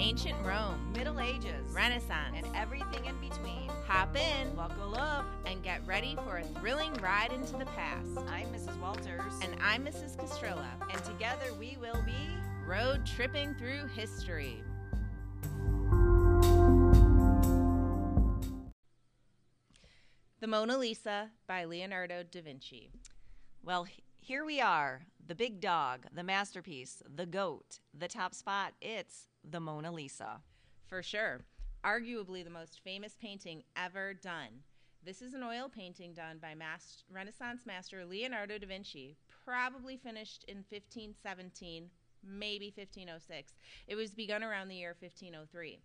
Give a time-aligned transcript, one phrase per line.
[0.00, 3.68] Ancient Rome, Middle Ages, Renaissance, and everything in between.
[3.86, 5.26] Hop in, Buckle up.
[5.44, 8.08] and get ready for a thrilling ride into the past.
[8.30, 8.80] I'm Mrs.
[8.80, 10.18] Walters, And I'm Mrs.
[10.18, 12.30] Castrilla, and together we will be.
[12.66, 14.62] road tripping through history.
[20.40, 22.90] The Mona Lisa by Leonardo da Vinci.
[23.62, 23.86] Well,
[24.16, 25.02] here we are.
[25.26, 28.72] The big dog, the masterpiece, the goat, the top spot.
[28.80, 30.40] It's the Mona Lisa.
[30.86, 31.40] For sure.
[31.84, 34.64] Arguably the most famous painting ever done.
[35.04, 40.44] This is an oil painting done by mas- Renaissance master Leonardo da Vinci, probably finished
[40.44, 41.88] in 1517,
[42.22, 43.54] maybe 1506.
[43.86, 45.80] It was begun around the year 1503.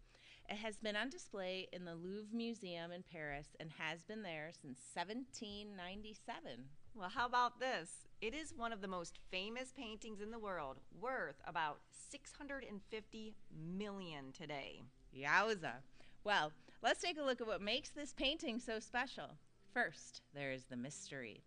[0.48, 4.52] It has been on display in the Louvre Museum in Paris and has been there
[4.52, 6.66] since 1797.
[6.94, 8.06] Well, how about this?
[8.22, 11.80] It is one of the most famous paintings in the world, worth about
[12.12, 13.34] 650
[13.76, 14.84] million today.
[15.18, 15.78] Yowza.
[16.24, 16.52] Well,
[16.84, 19.38] let's take a look at what makes this painting so special.
[19.74, 21.42] First, there is the mystery.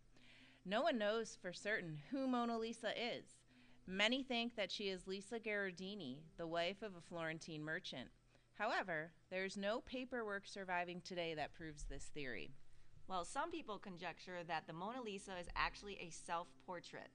[0.67, 3.25] No one knows for certain who Mona Lisa is.
[3.86, 8.08] Many think that she is Lisa Gherardini, the wife of a Florentine merchant.
[8.59, 12.51] However, there is no paperwork surviving today that proves this theory.
[13.06, 17.11] Well, some people conjecture that the Mona Lisa is actually a self portrait.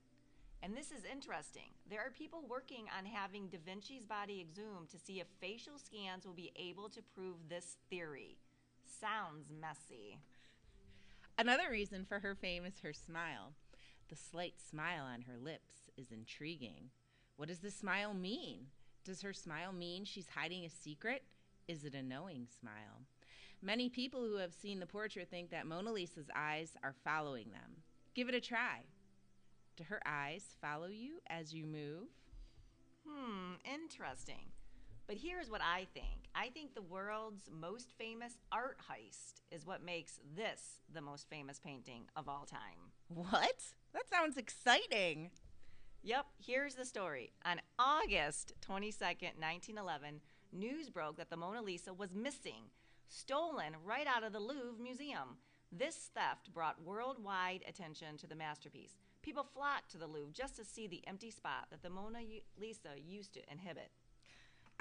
[0.64, 1.72] And this is interesting.
[1.90, 6.26] There are people working on having Da Vinci's body exhumed to see if facial scans
[6.26, 8.38] will be able to prove this theory.
[8.86, 10.20] Sounds messy.
[11.38, 13.52] Another reason for her fame is her smile.
[14.10, 16.92] The slight smile on her lips is intriguing.
[17.36, 18.68] What does the smile mean?
[19.04, 21.24] Does her smile mean she's hiding a secret?
[21.68, 23.02] Is it a knowing smile?
[23.62, 27.84] Many people who have seen the portrait think that Mona Lisa's eyes are following them.
[28.14, 28.84] Give it a try.
[29.76, 32.08] Do her eyes follow you as you move?
[33.08, 34.52] Hmm, interesting.
[35.08, 39.84] But here's what I think I think the world's most famous art heist is what
[39.84, 42.92] makes this the most famous painting of all time.
[43.10, 43.64] What?
[43.94, 45.32] That sounds exciting.
[46.06, 47.32] Yep, here's the story.
[47.46, 50.20] On August 22nd, 1911,
[50.52, 52.66] news broke that the Mona Lisa was missing,
[53.08, 55.38] stolen right out of the Louvre Museum.
[55.72, 58.98] This theft brought worldwide attention to the masterpiece.
[59.22, 62.20] People flocked to the Louvre just to see the empty spot that the Mona
[62.60, 63.90] Lisa used to inhabit.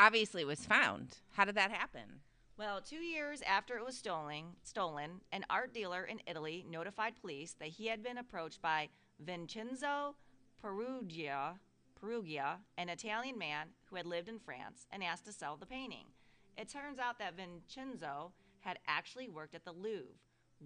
[0.01, 1.19] Obviously, it was found.
[1.35, 2.23] How did that happen?
[2.59, 7.55] Well, two years after it was stolen, stolen, an art dealer in Italy notified police
[7.61, 8.89] that he had been approached by
[9.21, 10.17] Vincenzo
[10.63, 11.59] Peruggia,
[12.01, 16.07] Peruggia, an Italian man who had lived in France, and asked to sell the painting.
[16.57, 20.15] It turns out that Vincenzo had actually worked at the Louvre.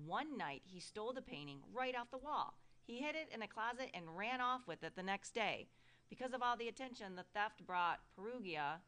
[0.05, 2.55] One night, he stole the painting right off the wall.
[2.87, 5.69] He hid it in a closet and ran off with it the next day.
[6.11, 8.81] Because of all the attention the theft brought Peruggia,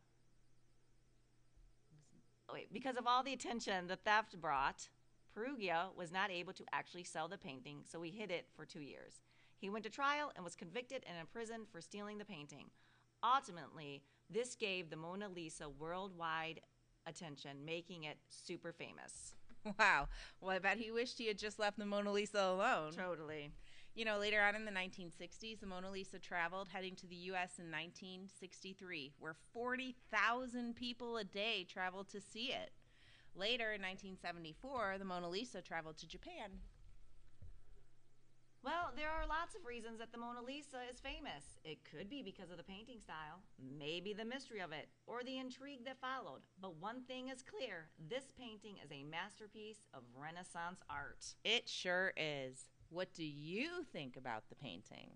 [2.53, 4.89] wait, because of all the attention the theft brought,
[5.35, 8.81] Peruggia was not able to actually sell the painting, so he hid it for two
[8.81, 9.23] years.
[9.59, 12.71] He went to trial and was convicted and imprisoned for stealing the painting.
[13.23, 16.61] Ultimately, this gave the Mona Lisa worldwide
[17.07, 19.35] attention, making it super famous.
[19.79, 20.09] Wow.
[20.41, 22.93] Well, I bet he wished he had just left the Mona Lisa alone.
[22.93, 23.51] Totally.
[23.95, 27.59] You know, later on in the 1960s, the Mona Lisa traveled, heading to the U.S.
[27.59, 32.71] in 1963, where 40,000 people a day traveled to see it.
[33.35, 36.61] Later in 1974, the Mona Lisa traveled to Japan.
[38.65, 41.59] Well, there are lots of reasons that the Mona Lisa is famous.
[41.65, 43.41] It could be because of the painting style,
[43.79, 46.43] maybe the mystery of it, or the intrigue that followed.
[46.61, 51.35] But one thing is clear this painting is a masterpiece of Renaissance art.
[51.45, 52.69] It sure is.
[52.91, 55.11] What do you think about the painting?